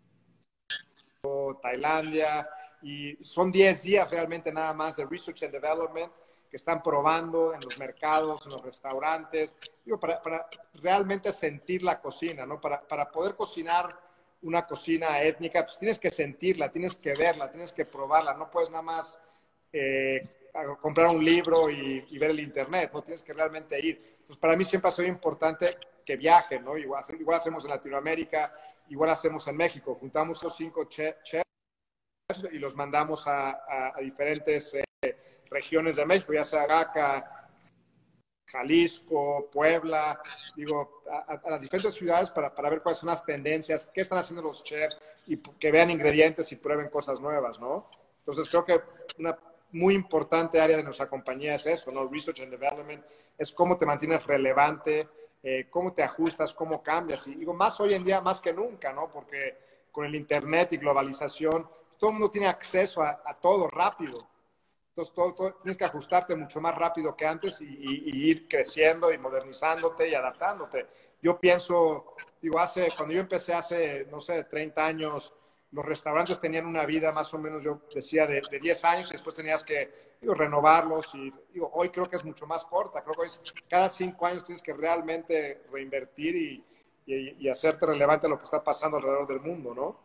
Tailandia 1.61 2.47
y 2.81 3.15
son 3.23 3.51
10 3.51 3.83
días 3.83 4.11
realmente 4.11 4.51
nada 4.51 4.73
más 4.73 4.97
de 4.97 5.05
Research 5.05 5.43
and 5.43 5.53
Development 5.53 6.13
que 6.49 6.57
están 6.57 6.83
probando 6.83 7.53
en 7.53 7.61
los 7.61 7.79
mercados, 7.79 8.45
en 8.45 8.51
los 8.51 8.61
restaurantes, 8.61 9.55
digo, 9.83 9.99
para, 9.99 10.21
para 10.21 10.47
realmente 10.75 11.31
sentir 11.31 11.81
la 11.81 11.99
cocina, 11.99 12.45
¿no? 12.45 12.61
Para, 12.61 12.85
para 12.87 13.09
poder 13.09 13.35
cocinar 13.35 13.89
una 14.43 14.65
cocina 14.65 15.21
étnica, 15.21 15.63
pues 15.65 15.77
tienes 15.77 15.99
que 15.99 16.09
sentirla, 16.09 16.71
tienes 16.71 16.95
que 16.95 17.15
verla, 17.15 17.49
tienes 17.49 17.71
que 17.71 17.85
probarla, 17.85 18.33
no 18.33 18.49
puedes 18.49 18.69
nada 18.69 18.83
más 18.83 19.21
eh, 19.71 20.21
comprar 20.81 21.07
un 21.07 21.23
libro 21.23 21.69
y, 21.69 22.17
ver 22.17 22.31
el 22.31 22.39
internet, 22.39 22.91
no 22.93 23.01
tienes 23.01 23.23
que 23.23 23.33
realmente 23.33 23.79
ir. 23.79 24.01
Entonces, 24.03 24.37
para 24.37 24.55
mí 24.55 24.63
siempre 24.63 24.89
ha 24.89 24.91
sido 24.91 25.07
importante 25.07 25.77
que 26.05 26.17
viajen, 26.17 26.63
¿no? 26.63 26.77
Igual, 26.77 27.03
igual 27.19 27.37
hacemos 27.37 27.63
en 27.63 27.71
Latinoamérica, 27.71 28.53
igual 28.89 29.09
hacemos 29.09 29.47
en 29.47 29.57
México, 29.57 29.95
juntamos 29.95 30.43
los 30.43 30.55
cinco 30.55 30.85
chefs 30.85 31.43
y 32.51 32.57
los 32.57 32.75
mandamos 32.75 33.23
a, 33.27 33.93
diferentes 34.01 34.75
eh, 34.75 35.43
regiones 35.49 35.95
de 35.95 36.05
México, 36.05 36.33
ya 36.33 36.43
sea 36.43 36.65
Gaca, 36.65 37.42
Jalisco, 38.53 39.49
Puebla, 39.51 40.21
digo, 40.55 41.01
a, 41.11 41.33
a, 41.33 41.49
las 41.49 41.61
diferentes 41.61 41.95
ciudades 41.95 42.29
para, 42.29 42.53
para, 42.53 42.69
ver 42.69 42.83
cuáles 42.83 42.99
son 42.99 43.09
las 43.09 43.25
tendencias, 43.25 43.89
qué 43.91 44.01
están 44.01 44.19
haciendo 44.19 44.43
los 44.43 44.63
chefs 44.63 44.99
y 45.25 45.37
que 45.37 45.71
vean 45.71 45.89
ingredientes 45.89 46.51
y 46.51 46.57
prueben 46.57 46.89
cosas 46.89 47.19
nuevas, 47.19 47.59
¿no? 47.59 47.89
Entonces 48.19 48.47
creo 48.47 48.63
que 48.63 48.79
una 49.17 49.37
muy 49.71 49.95
importante 49.95 50.61
área 50.61 50.77
de 50.77 50.83
nuestra 50.83 51.09
compañía 51.09 51.55
es 51.55 51.65
eso, 51.65 51.91
¿no? 51.91 52.07
Research 52.07 52.41
and 52.41 52.51
Development, 52.51 53.03
es 53.39 53.51
cómo 53.51 53.75
te 53.75 53.87
mantienes 53.87 54.23
relevante, 54.27 55.09
eh, 55.41 55.65
cómo 55.71 55.91
te 55.91 56.03
ajustas, 56.03 56.53
cómo 56.53 56.83
cambias. 56.83 57.25
Y 57.25 57.33
digo, 57.33 57.55
más 57.55 57.79
hoy 57.79 57.95
en 57.95 58.03
día, 58.03 58.21
más 58.21 58.39
que 58.39 58.53
nunca, 58.53 58.93
¿no? 58.93 59.09
Porque 59.09 59.57
con 59.91 60.05
el 60.05 60.13
Internet 60.13 60.73
y 60.73 60.77
globalización, 60.77 61.67
todo 61.97 62.11
el 62.11 62.13
mundo 62.17 62.29
tiene 62.29 62.47
acceso 62.47 63.01
a, 63.01 63.23
a 63.25 63.33
todo 63.33 63.67
rápido. 63.67 64.15
Entonces, 64.93 65.11
todo, 65.15 65.33
todo, 65.33 65.55
tienes 65.55 65.75
que 65.75 65.85
ajustarte 65.85 66.35
mucho 66.35 66.61
más 66.61 66.75
rápido 66.75 67.15
que 67.15 67.25
antes 67.25 67.59
y, 67.61 67.65
y, 67.65 68.11
y, 68.11 68.29
ir 68.29 68.47
creciendo 68.47 69.11
y 69.11 69.17
modernizándote 69.17 70.07
y 70.07 70.13
adaptándote. 70.13 70.85
Yo 71.19 71.39
pienso, 71.39 72.13
digo, 72.39 72.59
hace, 72.59 72.89
cuando 72.95 73.11
yo 73.11 73.21
empecé 73.21 73.55
hace, 73.55 74.05
no 74.11 74.21
sé, 74.21 74.43
30 74.43 74.85
años, 74.85 75.33
los 75.71 75.83
restaurantes 75.83 76.39
tenían 76.39 76.67
una 76.67 76.85
vida 76.85 77.11
más 77.11 77.33
o 77.33 77.39
menos, 77.39 77.63
yo 77.63 77.81
decía, 77.91 78.27
de, 78.27 78.43
de 78.51 78.59
10 78.59 78.85
años 78.85 79.09
y 79.09 79.13
después 79.13 79.33
tenías 79.33 79.63
que 79.63 80.13
digo, 80.21 80.35
renovarlos. 80.35 81.15
Y 81.15 81.33
digo, 81.51 81.71
hoy 81.73 81.89
creo 81.89 82.07
que 82.07 82.17
es 82.17 82.23
mucho 82.23 82.45
más 82.45 82.63
corta. 82.63 83.01
Creo 83.01 83.15
que 83.15 83.21
hoy 83.21 83.29
cada 83.67 83.89
5 83.89 84.25
años 84.27 84.43
tienes 84.43 84.61
que 84.61 84.73
realmente 84.73 85.63
reinvertir 85.71 86.35
y, 86.35 86.63
y, 87.07 87.47
y 87.47 87.49
hacerte 87.49 87.87
relevante 87.87 88.27
a 88.27 88.29
lo 88.29 88.37
que 88.37 88.43
está 88.43 88.63
pasando 88.63 88.97
alrededor 88.97 89.25
del 89.25 89.39
mundo, 89.39 89.73
¿no? 89.73 89.99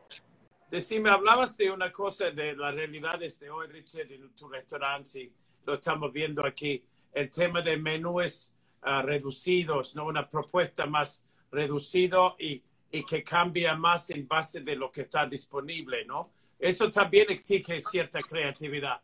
Decime, 0.71 1.09
hablabas 1.09 1.57
de 1.57 1.71
una 1.71 1.91
cosa 1.91 2.31
de 2.31 2.55
las 2.55 2.75
realidades 2.75 3.41
de 3.41 3.49
hoy, 3.49 3.69
Richard, 3.69 4.13
en 4.13 4.29
tu 4.35 4.49
restaurante, 4.49 5.21
y 5.23 5.33
lo 5.65 5.75
estamos 5.75 6.13
viendo 6.13 6.45
aquí, 6.45 6.85
el 7.11 7.31
tema 7.31 7.63
de 7.63 7.79
menúes 7.79 8.55
uh, 8.83 9.01
reducidos, 9.01 9.97
¿no? 9.97 10.05
Una 10.05 10.29
propuesta 10.29 10.85
más 10.85 11.25
reducido 11.51 12.37
y, 12.39 12.63
y, 12.91 13.03
que 13.03 13.25
cambia 13.25 13.75
más 13.77 14.11
en 14.11 14.29
base 14.29 14.61
de 14.61 14.77
lo 14.77 14.93
que 14.93 15.03
está 15.03 15.25
disponible, 15.25 16.05
¿no? 16.05 16.21
Eso 16.59 16.91
también 16.91 17.31
exige 17.31 17.81
cierta 17.81 18.21
creatividad. 18.21 19.01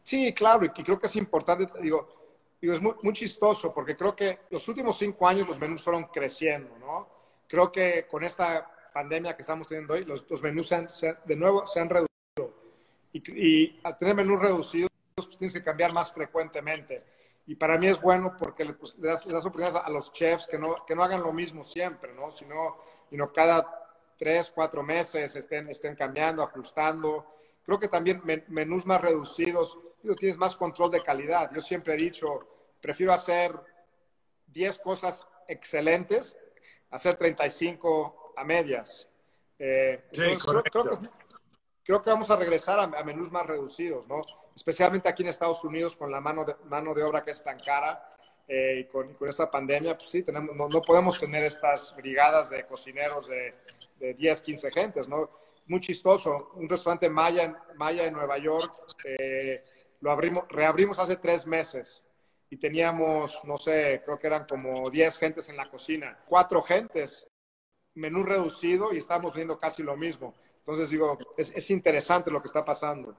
Sí, 0.00 0.32
claro, 0.32 0.64
y 0.64 0.68
creo 0.68 0.96
que 0.96 1.08
es 1.08 1.16
importante, 1.16 1.66
digo, 1.82 2.54
digo 2.62 2.72
es 2.72 2.80
muy, 2.80 2.94
muy 3.02 3.14
chistoso, 3.14 3.74
porque 3.74 3.96
creo 3.96 4.14
que 4.14 4.42
los 4.48 4.68
últimos 4.68 4.96
cinco 4.96 5.26
años 5.26 5.48
los 5.48 5.58
menús 5.58 5.82
fueron 5.82 6.04
creciendo, 6.04 6.78
¿no? 6.78 7.08
Creo 7.48 7.72
que 7.72 8.06
con 8.06 8.22
esta 8.22 8.73
pandemia 8.94 9.34
que 9.34 9.42
estamos 9.42 9.66
teniendo 9.66 9.94
hoy, 9.94 10.04
los, 10.04 10.24
los 10.30 10.40
menús 10.40 10.68
se 10.68 10.74
han, 10.76 10.88
se, 10.88 11.16
de 11.24 11.36
nuevo 11.36 11.66
se 11.66 11.80
han 11.80 11.90
reducido. 11.90 12.54
Y, 13.12 13.22
y, 13.32 13.80
al 13.82 13.98
tener 13.98 14.14
menús 14.14 14.40
reducidos, 14.40 14.90
pues 15.16 15.28
tienes 15.36 15.52
que 15.52 15.64
cambiar 15.64 15.92
más 15.92 16.12
frecuentemente. 16.12 17.02
Y 17.46 17.56
para 17.56 17.76
mí 17.76 17.88
es 17.88 18.00
bueno 18.00 18.36
porque 18.38 18.64
le, 18.64 18.72
pues, 18.72 18.96
le, 18.98 19.08
das, 19.08 19.26
le 19.26 19.34
das, 19.34 19.44
oportunidades 19.44 19.84
a 19.84 19.90
los 19.90 20.12
chefs 20.12 20.46
que 20.46 20.58
no, 20.58 20.86
que 20.86 20.94
no 20.94 21.02
hagan 21.02 21.22
lo 21.22 21.32
mismo 21.32 21.64
siempre, 21.64 22.14
¿no? 22.14 22.30
Sino, 22.30 22.78
sino 23.10 23.26
cada 23.32 23.66
tres, 24.16 24.52
cuatro 24.54 24.82
meses 24.84 25.34
estén, 25.34 25.68
estén 25.68 25.96
cambiando, 25.96 26.42
ajustando. 26.42 27.26
Creo 27.64 27.80
que 27.80 27.88
también 27.88 28.20
men, 28.24 28.44
menús 28.46 28.86
más 28.86 29.00
reducidos, 29.00 29.76
digo, 30.02 30.14
tienes 30.14 30.38
más 30.38 30.54
control 30.54 30.92
de 30.92 31.02
calidad. 31.02 31.50
Yo 31.52 31.60
siempre 31.60 31.94
he 31.94 31.96
dicho, 31.96 32.38
prefiero 32.80 33.12
hacer 33.12 33.58
10 34.46 34.78
cosas 34.78 35.26
excelentes, 35.48 36.38
hacer 36.90 37.16
35 37.16 38.23
a 38.36 38.44
medias. 38.44 39.08
Eh, 39.58 40.04
sí, 40.12 40.22
entonces, 40.22 40.44
creo, 40.44 40.62
creo, 40.62 40.82
que, 40.84 41.08
creo, 41.84 42.02
que, 42.02 42.10
vamos 42.10 42.30
a 42.30 42.36
regresar 42.36 42.78
a, 42.80 42.84
a, 42.84 43.04
menús 43.04 43.30
más 43.30 43.46
reducidos, 43.46 44.08
¿no? 44.08 44.22
Especialmente 44.54 45.08
aquí 45.08 45.22
en 45.22 45.28
Estados 45.28 45.64
Unidos 45.64 45.96
con 45.96 46.10
la 46.10 46.20
mano 46.20 46.44
de, 46.44 46.54
mano 46.64 46.94
de 46.94 47.02
obra 47.02 47.22
que 47.22 47.30
es 47.30 47.42
tan 47.42 47.58
cara 47.60 48.14
eh, 48.46 48.80
y, 48.80 48.84
con, 48.84 49.14
con, 49.14 49.28
esta 49.28 49.50
pandemia, 49.50 49.96
pues 49.96 50.10
sí, 50.10 50.22
tenemos, 50.22 50.54
no, 50.54 50.68
no, 50.68 50.82
podemos 50.82 51.18
tener 51.18 51.44
estas 51.44 51.94
brigadas 51.96 52.50
de 52.50 52.66
cocineros 52.66 53.28
de, 53.28 53.54
de 53.98 54.14
10, 54.14 54.40
15 54.40 54.70
gentes, 54.70 55.08
¿no? 55.08 55.30
Muy 55.66 55.80
chistoso. 55.80 56.50
Un 56.54 56.68
restaurante 56.68 57.08
Maya, 57.08 57.56
Maya 57.76 58.04
en 58.04 58.12
Nueva 58.12 58.36
York, 58.38 58.72
eh, 59.04 59.64
lo 60.00 60.10
abrimos, 60.10 60.44
reabrimos 60.48 60.98
hace 60.98 61.16
tres 61.16 61.46
meses 61.46 62.04
y 62.50 62.58
teníamos, 62.58 63.40
no 63.44 63.56
sé, 63.56 64.02
creo 64.04 64.18
que 64.18 64.26
eran 64.26 64.46
como 64.46 64.90
10 64.90 65.18
gentes 65.18 65.48
en 65.48 65.56
la 65.56 65.70
cocina. 65.70 66.18
Cuatro 66.26 66.62
gentes 66.62 67.26
menú 67.94 68.22
reducido 68.22 68.92
y 68.92 68.98
estamos 68.98 69.34
viendo 69.34 69.58
casi 69.58 69.82
lo 69.82 69.96
mismo. 69.96 70.34
Entonces, 70.58 70.90
digo, 70.90 71.18
es, 71.36 71.52
es 71.54 71.70
interesante 71.70 72.30
lo 72.30 72.40
que 72.40 72.48
está 72.48 72.64
pasando. 72.64 73.16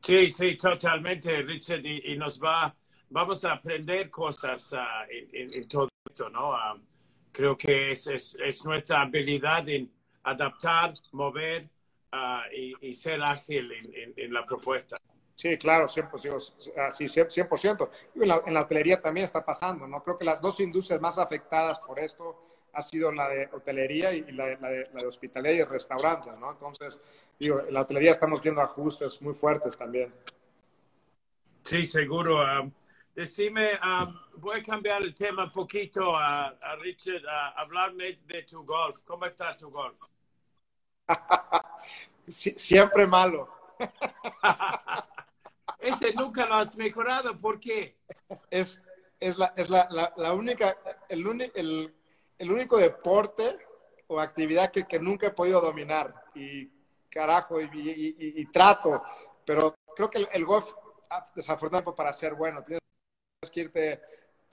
Sí, 0.00 0.28
sí, 0.30 0.56
totalmente, 0.56 1.42
Richard, 1.42 1.84
y, 1.84 2.12
y 2.12 2.16
nos 2.16 2.38
va, 2.38 2.74
vamos 3.08 3.44
a 3.44 3.54
aprender 3.54 4.10
cosas 4.10 4.72
uh, 4.72 4.76
en, 5.10 5.54
en, 5.54 5.66
todo 5.66 5.88
esto, 6.06 6.28
¿no? 6.28 6.50
Uh, 6.50 6.80
creo 7.32 7.56
que 7.56 7.90
es, 7.90 8.06
es, 8.08 8.36
es, 8.44 8.64
nuestra 8.66 9.00
habilidad 9.00 9.66
en 9.68 9.90
adaptar, 10.22 10.92
mover 11.12 11.70
uh, 12.12 12.54
y, 12.54 12.74
y, 12.82 12.92
ser 12.92 13.22
ágil 13.22 13.72
en, 13.72 14.14
en, 14.14 14.32
la 14.32 14.44
propuesta. 14.44 14.96
Sí, 15.34 15.56
claro, 15.56 15.88
100%. 15.88 16.90
Sí, 16.90 17.04
100%. 17.06 17.90
En 18.14 18.28
la, 18.28 18.42
en 18.44 18.54
la 18.54 18.60
hotelería 18.60 19.00
también 19.00 19.24
está 19.24 19.44
pasando, 19.44 19.86
¿no? 19.88 20.02
Creo 20.02 20.18
que 20.18 20.24
las 20.24 20.40
dos 20.40 20.60
industrias 20.60 21.00
más 21.00 21.18
afectadas 21.18 21.80
por 21.80 21.98
esto 21.98 22.44
ha 22.74 22.82
sido 22.82 23.12
la 23.12 23.28
de 23.28 23.48
hotelería 23.52 24.12
y 24.12 24.22
la 24.32 24.46
de, 24.46 24.58
la 24.58 24.68
de, 24.68 24.90
la 24.92 25.00
de 25.00 25.06
hospitalidad 25.06 25.54
y 25.54 25.64
restaurantes, 25.64 26.38
¿no? 26.38 26.50
Entonces, 26.50 27.00
digo, 27.38 27.60
en 27.60 27.72
la 27.72 27.82
hotelería 27.82 28.12
estamos 28.12 28.42
viendo 28.42 28.60
ajustes 28.60 29.20
muy 29.22 29.34
fuertes 29.34 29.76
también. 29.76 30.12
Sí, 31.62 31.84
seguro. 31.84 32.42
Um, 32.42 32.70
decime, 33.14 33.78
um, 33.82 34.14
voy 34.36 34.60
a 34.60 34.62
cambiar 34.62 35.02
el 35.02 35.14
tema 35.14 35.44
un 35.44 35.52
poquito 35.52 36.16
a, 36.16 36.48
a 36.48 36.76
Richard, 36.76 37.26
a 37.26 37.60
hablarme 37.60 38.20
de 38.26 38.42
tu 38.42 38.64
golf. 38.64 39.02
¿Cómo 39.02 39.24
está 39.24 39.56
tu 39.56 39.70
golf? 39.70 40.00
siempre 42.28 43.06
malo. 43.06 43.48
Ese 45.78 46.14
nunca 46.14 46.46
lo 46.46 46.54
has 46.54 46.76
mejorado, 46.76 47.36
¿por 47.36 47.60
qué? 47.60 47.96
Es, 48.50 48.80
es, 49.20 49.38
la, 49.38 49.52
es 49.56 49.68
la, 49.68 49.86
la, 49.90 50.12
la 50.16 50.32
única, 50.32 50.76
el, 51.08 51.50
el 51.54 51.94
el 52.44 52.52
único 52.52 52.76
deporte 52.76 53.58
o 54.06 54.20
actividad 54.20 54.70
que, 54.70 54.98
nunca 54.98 55.28
he 55.28 55.30
podido 55.30 55.60
dominar 55.60 56.14
y 56.34 56.70
carajo, 57.08 57.58
y, 57.60 58.46
trato, 58.52 59.02
pero 59.44 59.74
creo 59.96 60.10
que 60.10 60.28
el, 60.30 60.44
golf, 60.44 60.72
ah, 61.10 61.24
desafortunadamente 61.34 61.96
para 61.96 62.12
ser 62.12 62.34
bueno, 62.34 62.62
tienes 62.62 62.80
que 63.50 63.60
irte 63.60 64.02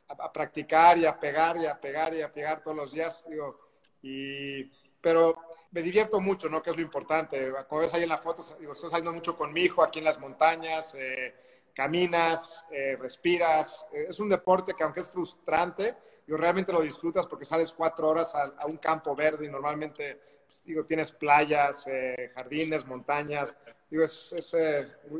a, 0.07 0.31
practicar 0.31 0.98
y 0.98 1.05
a 1.05 1.19
pegar 1.19 1.57
y 1.57 1.65
a 1.65 1.79
pegar 1.79 2.13
y 2.13 2.21
a 2.21 2.31
pegar 2.31 2.62
todos 2.62 2.77
los 2.77 2.91
días, 2.93 3.25
digo, 3.27 3.60
y, 4.01 4.63
pero 5.01 5.36
me 5.71 5.81
divierto 5.81 6.19
mucho, 6.21 6.50
¿no? 6.50 6.62
Que 6.62 6.69
es 6.69 6.75
lo 6.75 6.81
importante. 6.81 7.51
Como 7.67 7.81
ves 7.81 7.93
ahí 7.93 8.03
en 8.03 8.10
la 8.10 8.17
foto, 8.17 8.43
digo, 8.60 8.74
estoy 8.74 8.89
saliendo 8.89 9.13
mucho 9.13 9.38
con 9.38 9.51
mi 9.53 9.62
hijo 9.62 9.83
aquí 9.83 10.00
en 10.00 10.05
las 10.05 10.19
montañas, 10.19 10.93
eh, 10.98 11.33
caminas, 11.74 12.65
eh, 12.71 12.98
respiras. 13.00 13.86
Es 13.91 14.19
un 14.19 14.29
deporte 14.29 14.74
que 14.74 14.83
aunque 14.83 15.00
es 15.01 15.10
frustrante, 15.10 15.95
yo 16.31 16.38
realmente 16.38 16.71
lo 16.71 16.81
disfrutas 16.81 17.25
porque 17.25 17.43
sales 17.43 17.73
cuatro 17.73 18.07
horas 18.07 18.33
a, 18.33 18.53
a 18.57 18.65
un 18.65 18.77
campo 18.77 19.13
verde 19.13 19.47
y 19.47 19.50
normalmente, 19.50 20.17
pues, 20.45 20.63
digo, 20.63 20.85
tienes 20.85 21.11
playas, 21.11 21.85
eh, 21.88 22.31
jardines, 22.33 22.88
montañas. 22.88 23.57
Digo, 23.89 24.05
es, 24.05 24.31
es 24.31 24.55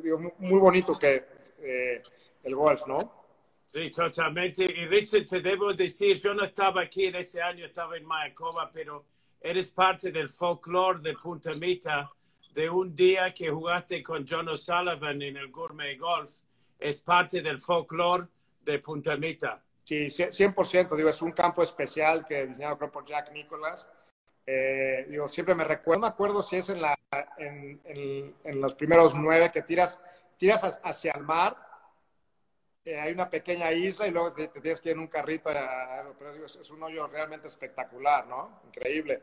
digo, 0.02 0.18
muy 0.38 0.58
bonito 0.58 0.98
que 0.98 1.26
el 2.42 2.56
golf, 2.56 2.88
¿no? 2.88 3.26
Sí, 3.74 3.90
totalmente. 3.90 4.64
Y 4.64 4.86
Richard, 4.86 5.26
te 5.26 5.42
debo 5.42 5.74
decir, 5.74 6.16
yo 6.16 6.34
no 6.34 6.46
estaba 6.46 6.84
aquí 6.84 7.08
en 7.08 7.16
ese 7.16 7.42
año, 7.42 7.66
estaba 7.66 7.98
en 7.98 8.06
Mayacoba, 8.06 8.72
pero 8.72 9.04
eres 9.42 9.72
parte 9.72 10.14
del 10.14 10.30
folclore 10.30 11.02
de 11.02 11.14
Punta 11.16 11.54
Mita, 11.56 12.10
de 12.54 12.70
un 12.70 12.96
día 12.96 13.34
que 13.34 13.50
jugaste 13.50 14.02
con 14.02 14.26
John 14.26 14.48
O'Sullivan 14.48 15.22
en 15.22 15.36
el 15.36 15.52
Gourmet 15.52 16.00
Golf. 16.00 16.32
Es 16.80 17.02
parte 17.02 17.42
del 17.42 17.58
folclore 17.58 18.28
de 18.62 18.80
Punta 18.80 19.18
Mita. 19.18 19.62
Sí, 19.84 20.06
100%. 20.08 20.96
Digo, 20.96 21.10
es 21.10 21.22
un 21.22 21.32
campo 21.32 21.64
especial 21.64 22.26
que 22.26 22.46
diseñado 22.46 22.78
creo 22.78 22.92
por 22.92 23.06
Jack 23.06 23.32
Nicholas. 23.32 23.90
Eh, 24.46 25.06
digo, 25.10 25.28
siempre 25.28 25.56
me 25.56 25.64
recuerdo, 25.64 26.02
no 26.02 26.08
me 26.08 26.14
acuerdo 26.14 26.42
si 26.42 26.58
es 26.58 26.70
en, 26.70 26.82
la, 26.82 26.98
en, 27.38 27.82
en, 27.86 28.36
en 28.44 28.62
los 28.62 28.74
primeros 28.74 29.14
nueve 29.16 29.52
que 29.52 29.62
tiras, 29.62 30.02
tiras 30.38 30.80
hacia 30.84 31.12
el 31.14 31.24
mar 31.24 31.56
eh, 32.84 33.00
hay 33.00 33.14
una 33.14 33.30
pequeña 33.30 33.72
isla 33.72 34.08
y 34.08 34.12
luego 34.12 34.32
te, 34.32 34.48
te, 34.48 34.60
tienes 34.60 34.82
que 34.82 34.90
ir 34.90 34.94
en 34.94 35.02
un 35.02 35.08
carrito. 35.08 35.50
A, 35.50 36.00
a, 36.00 36.14
pero 36.18 36.46
es, 36.46 36.56
es, 36.56 36.70
un 36.72 36.82
hoyo 36.82 37.08
realmente 37.08 37.48
espectacular, 37.48 38.26
¿no? 38.28 38.62
Increíble. 38.66 39.22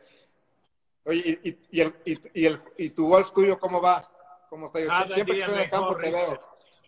Oye, 1.04 1.40
y, 1.42 1.48
y, 1.48 1.58
y, 1.72 1.80
el, 1.80 1.94
y, 2.04 2.46
el, 2.46 2.62
y 2.76 2.90
tu 2.90 3.08
golf 3.08 3.32
tuyo, 3.32 3.58
¿cómo 3.58 3.80
va? 3.80 4.08
¿Cómo 4.48 4.66
está? 4.66 4.80
Cada 4.80 5.08
Siempre 5.08 5.34
que 5.34 5.40
estoy 5.40 5.54
en 5.56 5.60
el 5.62 5.70
campo 5.70 5.96
te 5.96 6.10
veo. 6.10 6.40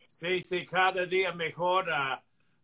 Sí, 0.07 0.41
sí, 0.41 0.65
cada 0.65 1.07
día 1.07 1.33
mejor. 1.33 1.87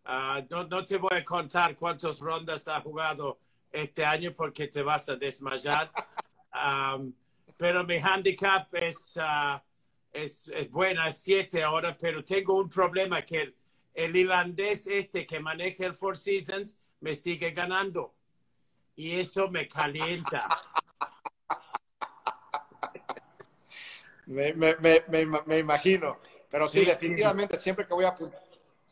Uh, 0.06 0.40
no, 0.50 0.64
no, 0.68 0.84
te 0.84 0.98
voy 0.98 1.16
a 1.16 1.24
contar 1.24 1.74
cuántas 1.74 2.20
rondas 2.20 2.68
ha 2.68 2.80
jugado 2.80 3.40
este 3.72 4.04
año 4.04 4.32
porque 4.32 4.68
te 4.68 4.80
vas 4.80 5.08
a 5.08 5.16
desmayar. 5.16 5.90
um, 6.54 7.12
pero 7.56 7.84
mi 7.84 7.96
handicap 7.96 8.72
es, 8.74 9.16
uh, 9.16 9.58
es, 10.12 10.48
es 10.48 10.70
buena, 10.70 11.08
es 11.08 11.18
siete 11.18 11.62
ahora, 11.62 11.96
pero 11.98 12.22
tengo 12.22 12.56
un 12.56 12.68
problema 12.68 13.22
que 13.22 13.54
el 13.94 14.14
irlandés 14.14 14.86
este 14.86 15.26
que 15.26 15.40
maneja 15.40 15.86
el 15.86 15.94
Four 15.94 16.16
Seasons 16.16 16.78
me 17.00 17.14
sigue 17.14 17.50
ganando. 17.50 18.14
Y 18.94 19.18
eso 19.18 19.50
me 19.50 19.66
calienta. 19.66 20.48
me, 24.26 24.52
me, 24.52 24.76
me, 24.76 25.26
me, 25.46 25.58
imagino. 25.58 26.18
Pero 26.48 26.68
sí, 26.68 26.80
sí 26.80 26.86
definitivamente, 26.86 27.56
sí. 27.56 27.64
siempre 27.64 27.86
que 27.86 27.92
voy 27.92 28.04
a 28.04 28.14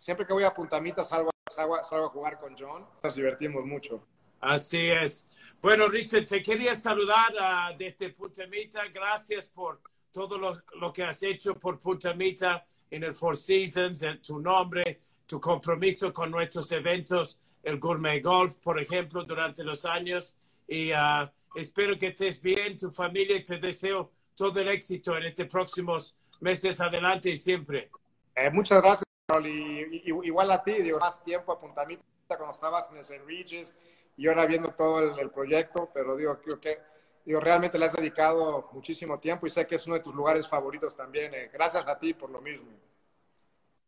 siempre 0.05 0.27
que 0.27 0.35
voy 0.35 0.45
a 0.45 0.53
Puntamita 0.53 1.03
salgo, 1.03 1.31
salgo, 1.51 1.83
salgo, 1.83 2.07
a 2.07 2.11
jugar 2.11 2.39
con 2.39 2.55
John. 2.55 2.85
Nos 3.03 3.15
divertimos 3.15 3.65
mucho. 3.65 4.07
Así 4.39 4.91
es. 4.91 5.31
Bueno, 5.63 5.89
Richard, 5.89 6.27
te 6.27 6.43
quería 6.43 6.75
saludar 6.75 7.33
uh, 7.33 7.79
desde 7.79 8.11
Puntamita. 8.11 8.83
Gracias 8.93 9.49
por 9.49 9.81
todo 10.13 10.37
lo, 10.37 10.53
lo 10.79 10.93
que 10.93 11.05
has 11.05 11.23
hecho 11.23 11.55
por 11.55 11.81
Puntamita 11.81 12.67
en 12.91 13.03
el 13.03 13.15
Four 13.15 13.35
Seasons, 13.35 14.03
en 14.03 14.21
tu 14.21 14.41
nombre, 14.41 15.01
tu 15.27 15.41
compromiso 15.41 16.13
con 16.13 16.31
nuestros 16.31 16.71
eventos, 16.73 17.41
el 17.63 17.79
Gourmet 17.79 18.23
Golf, 18.23 18.57
por 18.57 18.79
ejemplo, 18.79 19.25
durante 19.25 19.65
los 19.65 19.87
años. 19.87 20.37
Y 20.69 20.93
uh, 20.93 21.31
espero 21.55 21.97
que 21.97 22.09
estés 22.09 22.43
bien, 22.43 22.77
tu 22.77 22.91
familia, 22.91 23.39
y 23.39 23.43
te 23.43 23.57
deseo 23.57 24.13
todo 24.37 24.61
el 24.61 24.69
éxito 24.69 25.17
en 25.17 25.25
estos 25.25 25.47
próximos 25.47 26.15
meses 26.41 26.79
adelante 26.83 27.31
y 27.31 27.39
siempre. 27.39 27.91
Eh, 28.37 28.51
muchas 28.51 28.83
gracias. 28.83 29.14
Y, 29.43 30.11
y, 30.11 30.27
igual 30.27 30.51
a 30.51 30.63
ti, 30.63 30.73
digo, 30.83 30.99
más 30.99 31.23
tiempo 31.23 31.53
a 31.53 31.59
Puntamita 31.59 32.03
cuando 32.29 32.51
estabas 32.51 32.91
en 32.91 32.97
el 32.97 33.03
St. 33.03 33.25
Regis 33.25 33.75
y 34.17 34.29
ahora 34.29 34.45
viendo 34.45 34.69
todo 34.71 34.99
el, 35.01 35.19
el 35.19 35.31
proyecto, 35.31 35.91
pero 35.95 36.15
digo, 36.15 36.39
creo 36.41 36.61
que 36.61 36.79
digo, 37.25 37.41
realmente 37.41 37.79
le 37.79 37.87
has 37.87 37.95
dedicado 37.95 38.69
muchísimo 38.73 39.19
tiempo 39.19 39.47
y 39.47 39.51
sé 39.51 39.67
que 39.67 39.77
es 39.77 39.87
uno 39.87 39.97
de 39.97 40.03
tus 40.03 40.15
lugares 40.15 40.47
favoritos 40.47 40.95
también. 40.95 41.33
Eh, 41.35 41.51
gracias 41.53 41.87
a 41.87 41.99
ti 41.99 42.13
por 42.13 42.31
lo 42.31 42.41
mismo. 42.43 42.69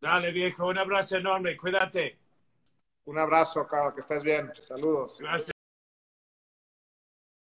Dale, 0.01 0.33
viejo, 0.33 0.67
un 0.67 0.79
abrazo 0.79 1.17
enorme, 1.17 1.57
cuídate. 1.57 2.19
Un 3.05 3.19
abrazo, 3.19 3.67
Carlos, 3.67 3.95
que 3.95 4.01
estés 4.01 4.23
bien. 4.23 4.53
Saludos. 4.63 5.19
Gracias. 5.21 5.56